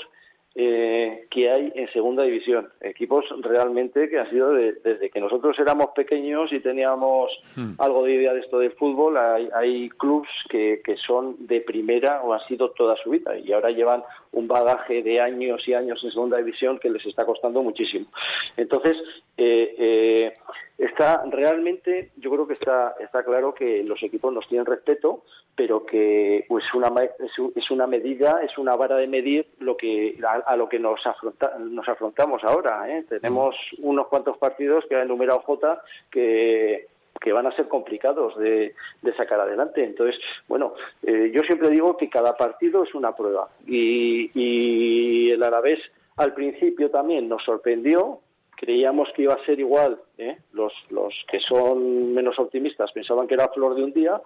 eh, 0.56 1.26
que 1.30 1.50
hay 1.50 1.72
en 1.74 1.92
segunda 1.92 2.22
división. 2.22 2.68
Equipos 2.80 3.24
realmente 3.40 4.08
que 4.08 4.20
han 4.20 4.30
sido 4.30 4.52
desde 4.52 5.10
que 5.10 5.20
nosotros 5.20 5.58
éramos 5.58 5.88
pequeños 5.96 6.52
y 6.52 6.60
teníamos 6.60 7.32
hmm. 7.56 7.72
algo 7.78 8.04
de 8.04 8.14
idea 8.14 8.32
de 8.32 8.40
esto 8.40 8.60
del 8.60 8.72
fútbol, 8.72 9.16
hay, 9.16 9.48
hay 9.52 9.88
clubs 9.90 10.28
que, 10.48 10.80
que, 10.84 10.96
son 10.96 11.36
de 11.46 11.60
primera 11.60 12.22
o 12.22 12.32
han 12.32 12.46
sido 12.46 12.70
toda 12.70 12.94
su 13.02 13.10
vida 13.10 13.36
y 13.36 13.52
ahora 13.52 13.70
llevan 13.70 14.04
un 14.30 14.46
bagaje 14.46 15.02
de 15.02 15.20
años 15.20 15.66
y 15.66 15.74
años 15.74 16.02
en 16.04 16.10
segunda 16.10 16.36
división 16.38 16.78
que 16.78 16.90
les 16.90 17.04
está 17.04 17.24
costando 17.26 17.62
muchísimo. 17.62 18.06
Entonces, 18.56 18.96
eh, 19.36 19.74
eh, 19.78 20.32
está 20.78 21.22
realmente, 21.30 22.10
yo 22.16 22.30
creo 22.30 22.46
que 22.46 22.54
está, 22.54 22.94
está 23.00 23.22
claro 23.22 23.54
que 23.54 23.84
los 23.84 24.02
equipos 24.02 24.32
nos 24.32 24.46
tienen 24.48 24.66
respeto, 24.66 25.22
pero 25.54 25.86
que 25.86 26.44
pues 26.48 26.64
una, 26.74 26.92
es 27.54 27.70
una 27.70 27.86
medida, 27.86 28.40
es 28.42 28.58
una 28.58 28.74
vara 28.74 28.96
de 28.96 29.06
medir 29.06 29.46
lo 29.60 29.76
que 29.76 30.18
a, 30.46 30.56
lo 30.56 30.68
que 30.68 30.78
nos, 30.78 31.06
afronta, 31.06 31.56
nos 31.58 31.88
afrontamos 31.88 32.42
ahora. 32.44 32.88
¿eh? 32.90 33.04
Tenemos 33.08 33.54
unos 33.78 34.08
cuantos 34.08 34.36
partidos 34.38 34.84
que 34.88 34.96
ha 34.96 35.02
enumerado 35.02 35.40
J 35.40 35.82
que 36.10 36.88
que 37.20 37.32
van 37.32 37.46
a 37.46 37.56
ser 37.56 37.68
complicados 37.68 38.36
de, 38.38 38.74
sacar 39.16 39.40
adelante. 39.40 39.82
Entonces, 39.82 40.20
bueno, 40.46 40.74
eh, 41.02 41.30
yo 41.32 41.40
siempre 41.42 41.70
digo 41.70 41.96
que 41.96 42.10
cada 42.10 42.36
partido 42.36 42.82
es 42.82 42.94
una 42.94 43.16
prueba 43.16 43.48
y, 43.66 44.30
y 44.34 45.30
el 45.30 45.42
Alavés 45.42 45.80
al 46.16 46.34
principio 46.34 46.90
también 46.90 47.28
nos 47.28 47.42
sorprendió, 47.44 48.20
creíamos 48.56 49.08
que 49.14 49.22
iba 49.22 49.34
a 49.34 49.44
ser 49.46 49.58
igual, 49.58 49.98
¿eh? 50.18 50.38
los, 50.52 50.72
los 50.90 51.14
que 51.30 51.40
son 51.40 52.12
menos 52.14 52.38
optimistas 52.38 52.92
pensaban 52.92 53.26
que 53.26 53.34
era 53.34 53.48
flor 53.48 53.74
de 53.74 53.84
un 53.84 53.92
día, 53.92 54.20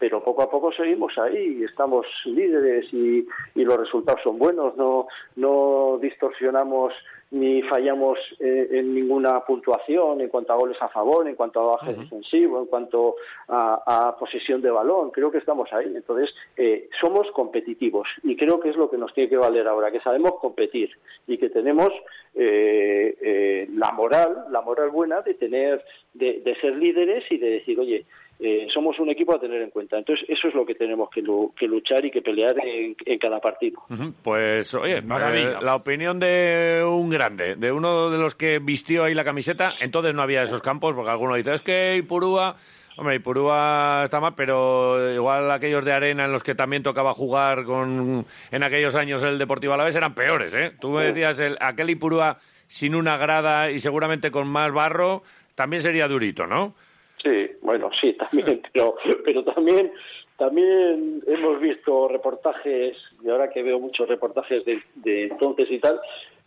pero 0.00 0.24
poco 0.24 0.42
a 0.42 0.50
poco 0.50 0.72
seguimos 0.72 1.16
ahí, 1.18 1.62
estamos 1.62 2.06
líderes 2.24 2.92
y, 2.92 3.28
y 3.54 3.64
los 3.64 3.76
resultados 3.76 4.22
son 4.24 4.38
buenos, 4.38 4.74
no, 4.76 5.06
no 5.36 5.98
distorsionamos 6.00 6.94
ni 7.32 7.62
fallamos 7.62 8.18
eh, 8.40 8.68
en 8.72 8.94
ninguna 8.94 9.44
puntuación 9.44 10.20
en 10.20 10.28
cuanto 10.28 10.52
a 10.52 10.56
goles 10.56 10.76
a 10.80 10.88
favor, 10.88 11.28
en 11.28 11.36
cuanto 11.36 11.60
a 11.60 11.76
baje 11.76 11.94
defensivo, 11.94 12.58
en 12.58 12.66
cuanto 12.66 13.16
a, 13.46 14.16
posesión 14.18 14.60
de 14.60 14.70
balón. 14.70 15.10
Creo 15.10 15.30
que 15.30 15.38
estamos 15.38 15.72
ahí. 15.72 15.92
Entonces, 15.94 16.34
eh, 16.56 16.88
somos 17.00 17.30
competitivos 17.30 18.08
y 18.24 18.36
creo 18.36 18.58
que 18.58 18.70
es 18.70 18.76
lo 18.76 18.90
que 18.90 18.98
nos 18.98 19.14
tiene 19.14 19.30
que 19.30 19.36
valer 19.36 19.68
ahora, 19.68 19.92
que 19.92 20.00
sabemos 20.00 20.34
competir 20.40 20.90
y 21.28 21.38
que 21.38 21.50
tenemos 21.50 21.90
eh, 22.34 23.68
la 23.74 23.92
moral, 23.92 24.46
la 24.50 24.62
moral 24.62 24.90
buena 24.90 25.22
de 25.22 25.34
tener, 25.34 25.84
de, 26.14 26.40
de 26.40 26.56
ser 26.56 26.74
líderes 26.74 27.30
y 27.30 27.38
de 27.38 27.50
decir, 27.50 27.78
oye, 27.78 28.06
eh, 28.42 28.68
somos 28.72 28.98
un 28.98 29.10
equipo 29.10 29.34
a 29.34 29.40
tener 29.40 29.60
en 29.60 29.68
cuenta. 29.68 29.98
Entonces, 29.98 30.26
eso 30.28 30.48
es 30.48 30.54
lo 30.54 30.64
que 30.64 30.74
tenemos 30.74 31.10
que, 31.10 31.20
luchar 31.20 32.04
y 32.06 32.10
que 32.10 32.22
pelear 32.22 32.56
en, 32.64 32.94
cada 33.18 33.38
partido. 33.38 33.82
Pues, 34.22 34.72
oye, 34.74 34.98
eh, 34.98 35.54
la 35.60 35.74
opinión 35.74 36.18
de 36.18 36.82
un 36.86 37.10
grande, 37.10 37.56
de 37.56 37.70
uno 37.70 38.08
de 38.08 38.16
los 38.16 38.34
que 38.34 38.58
vistió 38.58 39.04
ahí 39.04 39.14
la 39.14 39.24
camiseta, 39.24 39.74
entonces 39.80 40.14
no 40.14 40.22
había 40.22 40.42
esos 40.42 40.62
campos, 40.62 40.94
porque 40.94 41.10
alguno 41.10 41.34
dice, 41.34 41.54
es 41.54 41.62
que 41.62 41.96
Ipurúa... 41.96 42.56
Hombre, 42.96 43.14
Ipurúa 43.16 44.02
está 44.04 44.20
mal, 44.20 44.34
pero 44.36 45.14
igual 45.14 45.50
aquellos 45.50 45.84
de 45.84 45.92
arena 45.92 46.24
en 46.24 46.32
los 46.32 46.42
que 46.42 46.54
también 46.54 46.82
tocaba 46.82 47.14
jugar 47.14 47.64
con 47.64 48.26
en 48.50 48.62
aquellos 48.62 48.94
años 48.94 49.22
el 49.22 49.38
Deportivo 49.38 49.72
Alavés 49.72 49.96
eran 49.96 50.14
peores, 50.14 50.52
¿eh? 50.54 50.72
Tú 50.78 50.90
me 50.90 51.04
decías, 51.04 51.38
el, 51.38 51.56
aquel 51.60 51.88
Ipurúa 51.88 52.36
sin 52.66 52.94
una 52.94 53.16
grada 53.16 53.70
y 53.70 53.80
seguramente 53.80 54.30
con 54.30 54.48
más 54.48 54.70
barro, 54.72 55.22
también 55.54 55.82
sería 55.82 56.08
durito, 56.08 56.46
¿no? 56.46 56.74
Sí, 57.22 57.49
bueno, 57.70 57.88
sí, 58.00 58.12
también, 58.18 58.62
pero, 58.72 58.96
pero 59.24 59.44
también 59.44 59.92
también 60.36 61.22
hemos 61.24 61.60
visto 61.60 62.08
reportajes, 62.08 62.96
y 63.22 63.28
ahora 63.28 63.48
que 63.48 63.62
veo 63.62 63.78
muchos 63.78 64.08
reportajes 64.08 64.64
de, 64.64 64.82
de 64.96 65.24
entonces 65.28 65.70
y 65.70 65.78
tal, 65.78 66.00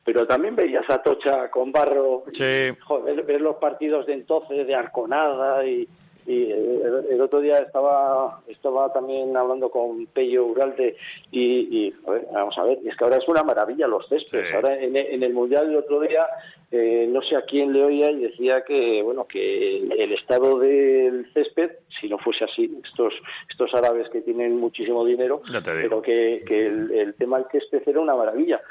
pero 0.04 0.28
también 0.28 0.54
veías 0.54 0.90
a 0.90 1.02
Tocha 1.02 1.50
con 1.50 1.72
barro, 1.72 2.26
sí. 2.34 2.72
joder, 2.82 3.24
ver 3.24 3.40
los 3.40 3.56
partidos 3.56 4.06
de 4.06 4.16
entonces, 4.16 4.68
de 4.68 4.76
Arconada 4.76 5.66
y, 5.66 5.88
y 6.26 6.52
el, 6.52 7.22
otro 7.22 7.40
día 7.40 7.60
estaba 7.60 8.42
estaba 8.48 8.92
también 8.92 9.36
hablando 9.36 9.70
con 9.70 10.06
Pello 10.08 10.46
Uralde 10.46 10.98
y, 11.32 11.88
y 11.88 11.96
vamos 12.34 12.58
a 12.58 12.64
ver, 12.64 12.80
es 12.86 12.96
que 12.96 13.04
ahora 13.04 13.18
es 13.18 13.28
una 13.28 13.44
maravilla 13.44 13.88
los 13.88 14.08
céspedes. 14.08 14.54
Ahora 14.54 14.76
en, 14.76 14.96
el 14.96 15.34
Mundial 15.34 15.70
el 15.70 15.78
otro 15.78 16.00
día 16.02 16.26
eh, 16.74 17.08
no 17.08 17.22
sé 17.22 17.36
a 17.36 17.46
quién 17.46 17.72
le 17.72 17.84
oía 17.84 18.12
y 18.12 18.22
decía 18.22 18.64
que 18.66 19.02
bueno 19.04 19.26
que 19.28 19.78
el, 19.78 20.12
estado 20.12 20.60
del 20.60 21.32
césped, 21.34 21.72
si 22.00 22.10
no 22.10 22.18
fuese 22.18 22.44
así, 22.46 22.78
estos 22.84 23.14
estos 23.50 23.74
árabes 23.74 24.10
que 24.10 24.22
tienen 24.22 24.58
muchísimo 24.58 25.06
dinero, 25.06 25.42
pero 25.64 26.02
que, 26.02 26.44
que 26.48 26.66
el, 26.66 26.92
el 26.92 27.14
tema 27.16 27.38
del 27.38 27.48
césped 27.52 27.88
era 27.88 28.00
una 28.00 28.16
maravilla 28.16 28.62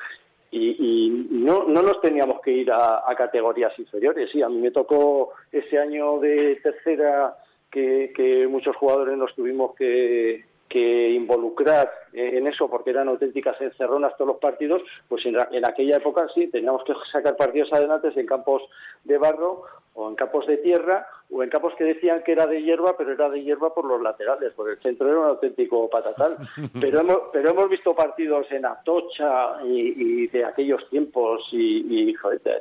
y, 0.52 1.26
no, 1.30 1.64
no 1.64 1.82
nos 1.82 2.00
teníamos 2.00 2.40
que 2.42 2.52
ir 2.52 2.71
a, 2.71 3.02
categorías 3.16 3.73
inferiores. 3.78 4.30
Sí, 4.30 4.42
a 4.42 4.49
mí 4.49 4.59
me 4.59 4.71
tocó 4.71 5.32
ese 5.50 5.78
año 5.78 6.18
de 6.18 6.56
tercera 6.62 7.37
que, 7.71 8.12
que 8.14 8.47
muchos 8.49 8.76
jugadores 8.76 9.16
nos 9.16 9.35
tuvimos 9.35 9.75
que, 9.75 10.44
que 10.73 11.11
involucrar 11.11 11.93
en 12.14 12.47
eso 12.47 12.69
porque 12.71 12.91
eran 12.91 13.09
auténticas 13.09 13.61
encerronas 13.61 14.17
todos 14.17 14.29
los 14.29 14.38
partidos, 14.38 14.81
pues 15.07 15.25
en, 15.26 15.37
aquella 15.67 15.99
época 15.99 16.26
sí, 16.35 16.47
teníamos 16.49 16.83
que 16.85 16.95
sacar 17.11 17.37
partidos 17.37 17.71
adelante 17.75 18.09
en 18.17 18.26
campos 18.26 18.62
de 19.05 19.19
barro 19.19 19.64
o 19.95 20.09
en 20.09 20.14
campos 20.14 20.47
de 20.47 20.57
tierra 20.57 21.07
o 21.33 21.43
en 21.43 21.49
campos 21.49 21.73
que 21.79 21.85
decían 21.85 22.23
que 22.23 22.33
era 22.33 22.47
de 22.47 22.62
hierba, 22.62 22.95
pero 22.97 23.12
era 23.12 23.31
de 23.31 23.43
hierba 23.43 23.75
por 23.75 23.87
los 23.87 24.03
laterales, 24.03 24.53
porque 24.55 24.73
el 24.73 24.83
centro 24.83 25.09
era 25.09 25.19
un 25.19 25.27
auténtico 25.29 25.89
patatal. 25.89 26.37
Pero 26.81 27.01
hemos, 27.01 27.19
pero 27.33 27.51
hemos 27.51 27.69
visto 27.69 27.95
partidos 27.95 28.47
en 28.51 28.67
Atocha 28.67 29.62
y, 29.65 30.27
de 30.29 30.45
aquellos 30.45 30.89
tiempos 30.91 31.49
y, 31.53 32.15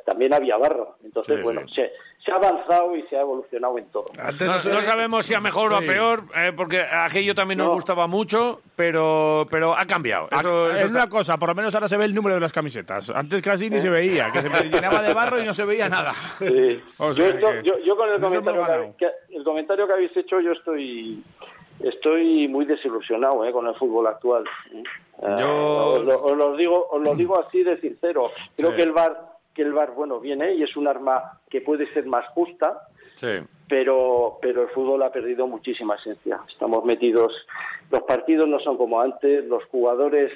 también 0.04 0.32
había 0.32 0.56
barro. 0.56 0.96
Entonces, 1.04 1.42
bueno, 1.42 1.62
Se, 1.68 1.90
se, 2.24 2.32
ha 2.32 2.36
avanzado 2.36 2.96
y 2.96 3.02
se 3.02 3.16
ha 3.16 3.22
evolucionado 3.22 3.78
en 3.78 3.86
todo. 3.86 4.06
No, 4.16 4.82
sabemos 4.82 5.26
si 5.26 5.34
a 5.34 5.40
mejor 5.40 5.72
o 5.72 5.76
a 5.76 5.80
peor, 5.80 6.24
eh, 6.36 6.52
porque 6.56 6.80
aquello 6.80 7.34
también 7.34 7.58
nos 7.58 7.74
gustaba 7.74 8.06
mucho, 8.06 8.60
pero, 8.76 9.46
pero 9.50 9.76
ha 9.76 9.84
cambiado. 9.86 10.28
Eso, 10.30 10.70
es 10.70 10.90
una 10.90 11.08
cosa, 11.08 11.36
por 11.36 11.48
lo 11.48 11.54
menos 11.54 11.74
ahora 11.74 11.88
se 11.88 11.96
ve 11.96 12.04
el 12.04 12.14
número 12.14 12.36
de 12.36 12.40
las 12.40 12.52
camisetas. 12.52 13.10
Antes 13.10 13.42
casi 13.42 13.68
ni 13.68 13.80
se 13.80 13.90
veía, 13.90 14.30
que 14.30 14.40
se 14.40 14.48
llenaba 14.68 15.02
de 15.02 15.14
barro 15.14 15.40
y 15.40 15.44
no 15.44 15.54
se 15.54 15.64
veía 15.64 15.88
nada. 15.88 16.12
Sí. 16.38 16.80
yo, 16.98 17.96
con 17.96 18.10
el 18.10 18.20
comentario, 18.20 18.61
que, 18.98 19.08
el 19.30 19.44
comentario 19.44 19.86
que 19.86 19.92
habéis 19.92 20.16
hecho, 20.16 20.40
yo 20.40 20.52
estoy 20.52 21.22
estoy 21.80 22.48
muy 22.48 22.64
desilusionado 22.64 23.44
eh, 23.44 23.52
con 23.52 23.66
el 23.66 23.74
fútbol 23.74 24.06
actual. 24.06 24.44
Eh, 24.72 24.82
yo... 25.38 25.94
os, 25.94 26.36
lo, 26.36 26.56
digo, 26.56 26.88
os 26.90 27.02
lo 27.02 27.14
digo 27.14 27.40
así 27.40 27.62
de 27.62 27.80
sincero. 27.80 28.30
Creo 28.56 28.74
que 28.74 28.82
el 28.82 28.92
bar 28.92 29.32
que 29.54 29.62
el 29.62 29.72
bar 29.72 29.92
bueno 29.92 30.18
viene 30.18 30.54
y 30.54 30.62
es 30.62 30.76
un 30.76 30.88
arma 30.88 31.40
que 31.50 31.60
puede 31.60 31.92
ser 31.92 32.06
más 32.06 32.26
justa, 32.28 32.88
pero 33.68 34.38
pero 34.40 34.62
el 34.62 34.68
fútbol 34.70 35.02
ha 35.02 35.12
perdido 35.12 35.46
muchísima 35.46 35.96
esencia. 35.96 36.40
Estamos 36.48 36.84
metidos, 36.84 37.32
los 37.90 38.02
partidos 38.02 38.48
no 38.48 38.58
son 38.60 38.78
como 38.78 39.00
antes, 39.00 39.44
los 39.44 39.64
jugadores 39.66 40.32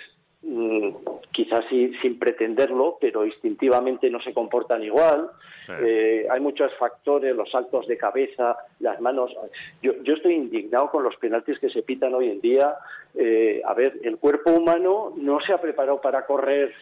Mm, 0.49 0.91
quizás 1.33 1.65
sin 1.69 2.21
pretenderlo, 2.21 2.99
pero 3.01 3.27
instintivamente 3.27 4.09
no 4.09 4.21
se 4.21 4.33
comportan 4.33 4.85
igual. 4.85 5.29
Eh, 5.69 6.25
hay 6.31 6.41
muchos 6.41 6.73
factores, 6.77 7.35
los 7.35 7.51
saltos 7.51 7.89
de 7.89 7.99
cabeza, 7.99 8.57
las 8.79 9.01
manos. 9.01 9.35
Yo, 9.83 10.01
yo 10.05 10.15
estoy 10.15 10.35
indignado 10.35 10.89
con 10.93 11.03
los 11.03 11.17
penaltis 11.17 11.59
que 11.59 11.69
se 11.69 11.83
pitan 11.83 12.15
hoy 12.15 12.31
en 12.31 12.41
día. 12.41 12.77
Eh, 13.17 13.61
a 13.65 13.75
ver, 13.75 13.99
el 14.05 14.19
cuerpo 14.19 14.53
humano 14.53 15.13
no 15.17 15.41
se 15.41 15.53
ha 15.53 15.61
preparado 15.61 16.01
para 16.01 16.25
correr 16.27 16.73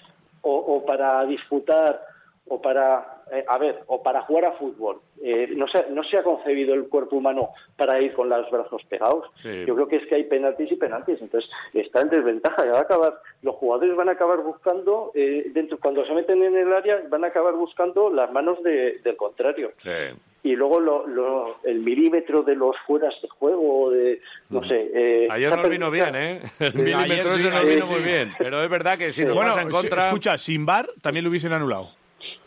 o, 0.43 0.55
o 0.55 0.85
para 0.85 1.25
disputar 1.25 1.99
o 2.47 2.61
para, 2.61 3.23
eh, 3.33 3.45
a 3.49 3.57
ver, 3.59 3.83
o 3.87 4.03
para 4.03 4.23
jugar 4.23 4.47
a 4.47 4.53
fútbol. 4.53 5.01
Eh, 5.23 5.49
no, 5.57 5.67
se, 5.67 5.87
no 5.91 6.05
se 6.05 6.19
ha 6.19 6.23
concebido 6.23 6.75
el 6.75 6.89
cuerpo 6.89 7.17
humano 7.17 7.51
para 7.77 8.01
ir 8.01 8.13
con 8.13 8.29
los 8.29 8.51
brazos 8.51 8.83
pegados. 8.89 9.27
Yo 9.43 9.75
creo 9.75 9.89
que 9.89 9.97
es 9.97 10.07
que 10.07 10.17
hay 10.17 10.25
penaltis 10.25 10.71
y 10.71 10.77
penaltis, 10.77 11.21
entonces 11.23 11.51
está 11.73 12.03
en 12.03 12.11
desventaja. 12.11 12.65
Va 12.67 12.79
a 12.79 12.83
acabar, 12.83 13.15
los 13.43 13.55
jugadores 13.55 13.97
van 13.97 14.11
a 14.11 14.13
acabar 14.13 14.43
buscando, 14.43 15.11
eh, 15.15 15.47
dentro 15.55 15.79
cuando 15.79 16.05
se 16.05 16.13
meten 16.13 16.43
en 16.43 16.57
el 16.57 16.73
área, 16.73 17.03
van 17.09 17.25
a 17.25 17.29
acabar 17.29 17.55
buscando 17.55 18.11
las 18.11 18.31
manos 18.33 18.63
del 18.63 19.17
contrario. 19.17 19.73
Y 20.43 20.55
luego 20.57 20.79
lo, 20.79 21.57
el 21.65 21.79
milímetro 21.79 22.43
de 22.43 22.55
los 22.55 22.77
fueras 22.87 23.15
de 23.23 23.29
juego, 23.29 23.91
de, 23.91 24.21
no 24.51 24.61
mm. 24.61 24.69
sé. 24.69 25.29
Ayer 25.31 25.57
nos 25.57 25.69
vino 25.71 25.91
bien, 25.91 26.15
¿eh? 26.15 26.43
El 26.61 26.75
milímetro 26.75 27.39
se 27.39 27.49
nos 27.49 27.67
vino 27.67 27.87
muy 27.87 28.01
bien. 28.01 28.33
Pero 28.37 28.63
es 28.63 28.69
verdad 28.69 28.99
que 28.99 29.11
si 29.11 29.25
nos 29.25 29.35
bueno, 29.35 29.59
en 29.59 29.71
contra. 29.71 30.09
Escucha, 30.09 30.37
sin 30.37 30.67
bar 30.67 30.91
también 31.01 31.25
lo 31.25 31.31
hubiesen 31.31 31.55
anulado. 31.55 32.04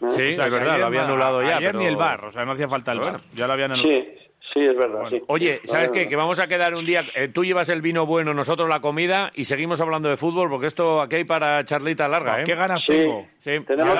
Sí, 0.09 0.29
es 0.29 0.37
verdad, 0.37 0.77
lo 0.77 0.85
había 0.85 1.03
anulado 1.03 1.41
ya. 1.41 1.57
Ayer 1.57 1.75
ni 1.75 1.85
el 1.85 1.95
bar, 1.95 2.25
o 2.25 2.31
sea, 2.31 2.45
no 2.45 2.51
hacía 2.51 2.67
falta 2.67 2.91
el 2.91 2.99
bar, 2.99 3.19
ya 3.33 3.47
lo 3.47 3.53
habían 3.53 3.71
anulado. 3.71 3.93
Sí. 3.93 4.27
Sí, 4.53 4.61
es 4.61 4.75
verdad. 4.75 5.11
Oye, 5.27 5.59
¿sabes 5.65 5.91
qué? 5.91 6.07
Que 6.07 6.15
vamos 6.15 6.39
a 6.39 6.47
quedar 6.47 6.73
un 6.73 6.85
día. 6.85 7.01
Eh, 7.15 7.27
tú 7.27 7.43
llevas 7.43 7.67
el 7.69 7.81
vino 7.81 8.05
bueno, 8.05 8.33
nosotros 8.33 8.69
la 8.69 8.79
comida 8.79 9.29
y 9.35 9.43
seguimos 9.43 9.81
hablando 9.81 10.09
de 10.09 10.15
fútbol 10.15 10.49
porque 10.49 10.67
esto 10.67 11.01
aquí 11.01 11.17
hay 11.17 11.23
para 11.25 11.63
charlita 11.65 12.07
larga, 12.07 12.41
¿eh? 12.41 12.43
¿Qué 12.45 12.55
ganas 12.55 12.85
tengo? 12.85 13.25
Sí. 13.39 13.59
Tenemos, 13.65 13.99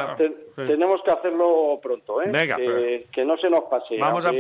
tenemos 0.56 1.02
que 1.04 1.12
hacerlo 1.12 1.80
pronto, 1.82 2.22
¿eh? 2.22 2.30
Venga, 2.32 2.56
que, 2.56 3.26
no 3.26 3.38
se 3.38 3.50
nos 3.50 3.62
pase. 3.64 3.98
Vamos 4.00 4.26
a 4.26 4.32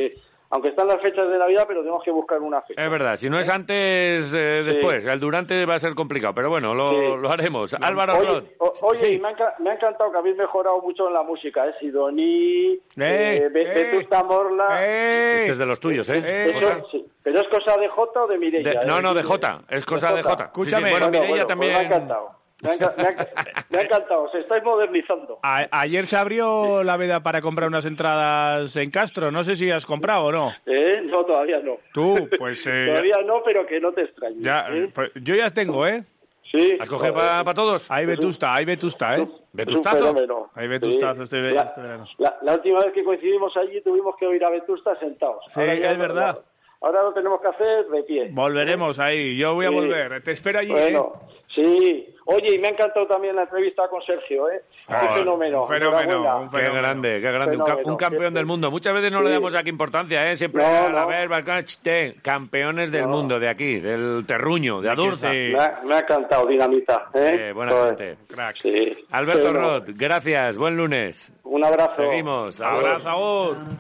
aunque 0.50 0.70
están 0.70 0.88
las 0.88 1.02
fechas 1.02 1.30
de 1.30 1.38
Navidad, 1.38 1.66
pero 1.68 1.82
tenemos 1.82 2.04
que 2.04 2.12
buscar 2.12 2.40
una 2.42 2.62
fecha. 2.62 2.84
Es 2.84 2.90
verdad, 2.90 3.16
si 3.18 3.30
no 3.30 3.40
es 3.40 3.50
antes, 3.50 4.34
eh, 4.34 4.64
después. 4.66 5.06
El 5.06 5.20
durante 5.20 5.66
va 5.66 5.76
a 5.76 5.80
ser 5.80 5.94
complicado, 5.96 6.34
pero 6.34 6.50
bueno, 6.50 6.74
lo, 6.74 6.92
Sí. 6.92 7.22
lo 7.22 7.30
haremos. 7.30 7.74
Álvaro 7.74 8.14
Oye, 8.18 8.28
Rod. 8.28 8.44
o- 8.60 8.74
oye, 8.84 8.98
Sí. 9.06 9.20
me, 9.20 9.28
ha, 9.30 9.32
enca- 9.36 9.54
me 9.60 9.70
ha 9.70 9.74
encantado 9.74 10.12
que 10.12 10.18
habéis 10.18 10.38
mejorado 10.38 10.82
mucho 10.82 11.08
en 11.08 11.14
la 11.14 11.24
música, 11.24 11.68
¿eh? 11.68 11.74
Sidoní, 11.80 12.74
¡Eh! 12.74 12.80
eh, 12.98 13.46
¡Eh! 13.46 13.50
Vetusta 13.50 14.24
Morla... 14.24 14.86
¡Eh! 14.86 15.38
Este 15.42 15.52
es 15.52 15.58
de 15.58 15.66
los 15.66 15.80
tuyos, 15.80 16.10
¿eh? 16.10 16.22
Eh, 16.24 16.54
Eso, 16.56 16.88
sí. 16.92 17.06
¿Pero 17.24 17.42
es 17.42 17.48
cosa 17.50 17.78
de 17.78 17.88
Jota 17.90 18.24
o 18.24 18.28
de 18.28 18.38
Mireia? 18.38 18.64
De- 18.70 18.76
eh? 18.78 18.86
no, 18.88 19.02
no, 19.02 19.14
de 19.14 19.24
Jota. 19.24 19.60
Es 19.70 19.86
cosa 19.86 20.14
de 20.14 20.24
Jota. 20.24 20.46
Sí, 20.46 20.52
sí. 20.54 20.62
Escúchame. 20.62 20.92
Bueno, 20.92 21.06
Bueno, 21.08 21.12
Mireia 21.12 21.30
bueno, 21.30 21.46
también. 21.46 21.74
pues 21.74 21.88
me 21.90 21.94
ha 21.94 21.98
encantado. 21.98 22.32
Me 22.64 22.72
ha, 22.72 22.76
me 22.76 22.84
ha- 22.86 23.28
me 23.70 23.78
ha 23.78 23.82
encantado, 23.82 24.24
os 24.24 24.34
estáis 24.36 24.64
modernizando. 24.64 25.40
A- 25.44 25.68
ayer 25.72 26.06
se 26.08 26.18
abrió 26.18 26.84
la 26.84 26.98
veda 26.98 27.22
para 27.22 27.40
comprar 27.40 27.68
unas 27.68 27.86
entradas 27.86 28.76
en 28.78 28.90
Castro. 28.90 29.30
No 29.32 29.44
sé 29.44 29.56
si 29.56 29.70
has 29.70 29.86
comprado 29.86 30.26
o 30.26 30.32
no. 30.32 30.52
¿Eh? 30.66 31.02
No, 31.04 31.24
todavía 31.24 31.60
no. 31.60 31.78
Tú, 31.94 32.28
pues 32.40 32.66
eh, 32.66 32.86
Todavía 32.88 33.18
no, 33.26 33.44
pero 33.46 33.66
que 33.68 33.80
no 33.80 33.92
te 33.92 34.02
extrañes. 34.02 34.42
ya, 34.42 34.66
¿eh? 34.72 34.90
pues, 34.94 35.12
yo 35.22 35.36
ya 35.36 35.50
tengo, 35.52 35.86
¿eh? 35.86 36.04
Sí. 36.52 36.78
¿Has 36.80 36.90
cogido 36.90 37.14
Joder. 37.14 37.44
para 37.44 37.54
todos? 37.54 37.92
Hay 37.92 38.06
Vetusta, 38.06 38.54
hay 38.56 38.64
Vetusta, 38.66 39.18
¿eh? 39.18 39.28
¿Vetustazo? 39.52 39.98
fenómeno. 39.98 40.50
Hay 40.56 40.68
Vetustazo 40.70 41.24
este 41.24 41.42
ve- 41.42 41.52
la, 41.52 41.62
este 41.64 41.82
verano. 41.82 42.08
la- 42.18 42.38
la 42.42 42.54
última 42.54 42.80
vez 42.80 42.94
que 42.94 43.04
coincidimos 43.04 43.56
allí 43.58 43.82
tuvimos 43.82 44.16
que 44.18 44.26
oír 44.26 44.44
a 44.46 44.50
Vetusta 44.50 44.98
sentados. 44.98 45.44
Sí, 45.50 45.62
es 45.62 45.98
verdad. 45.98 46.40
Ahora 46.82 47.02
lo 47.04 47.14
tenemos 47.14 47.42
que 47.42 47.48
hacer 47.48 47.88
de 47.88 48.04
pie. 48.04 48.30
Volveremos 48.32 49.00
ahí. 49.00 49.36
Yo 49.38 49.56
voy 49.56 49.66
a 49.66 49.70
Sí. 49.70 49.76
volver. 49.76 50.22
Te 50.24 50.32
espero 50.32 50.60
allí, 50.60 50.72
Bueno, 50.72 51.14
¿eh? 51.16 51.36
sí. 51.56 52.14
Oye, 52.30 52.56
y 52.56 52.60
me 52.60 52.68
ha 52.68 52.72
encantado 52.72 53.08
también 53.08 53.36
la 53.38 53.44
entrevista 53.44 53.88
con 53.88 54.02
Sergio, 54.02 54.50
¿eh? 54.50 54.62
Joder, 54.86 55.10
un 55.10 55.16
fenómeno. 55.16 55.62
un 55.62 55.68
fenómeno, 55.70 56.50
Qué 56.52 56.58
fenómeno. 56.60 56.74
grande, 56.74 57.22
qué 57.22 57.32
grande. 57.32 57.56
Un, 57.56 57.60
ca- 57.60 57.66
Fenómeno. 57.68 57.92
un 57.92 57.98
campeón 57.98 58.34
del 58.34 58.46
mundo. 58.46 58.70
Muchas 58.70 58.94
veces 58.94 59.12
no 59.14 59.20
Sí. 59.20 59.26
le 59.26 59.32
damos 59.32 59.56
aquí 59.56 59.70
importancia, 59.70 60.30
¿eh? 60.30 60.36
Siempre 60.36 60.62
No, 60.62 60.70
a 60.70 60.90
la 60.92 61.02
no. 61.04 61.08
ver, 61.08 61.30
Balcán, 61.30 61.64
chiste, 61.64 62.16
campeones 62.22 62.92
del 62.92 63.04
No. 63.04 63.08
mundo, 63.08 63.40
de 63.40 63.48
aquí, 63.50 63.80
del 63.80 64.26
terruño, 64.28 64.82
de 64.82 64.90
Adurza. 64.90 65.32
sí. 65.32 65.52
Me 65.54 65.58
ha, 65.58 65.82
me 65.86 65.96
ha 65.96 66.00
encantado, 66.00 66.46
Dinamita. 66.48 67.08
¿eh? 67.14 67.48
Eh, 67.50 67.54
buena 67.54 67.72
Joder. 67.72 67.98
gente. 67.98 68.18
Crack. 68.36 68.56
Sí. 68.62 68.98
Alberto 69.12 69.54
Roth, 69.54 69.90
gracias, 69.96 70.58
buen 70.58 70.76
lunes. 70.76 71.34
Un 71.46 71.64
abrazo. 71.64 72.02
Seguimos. 72.02 72.60
Abrazo. 72.60 73.56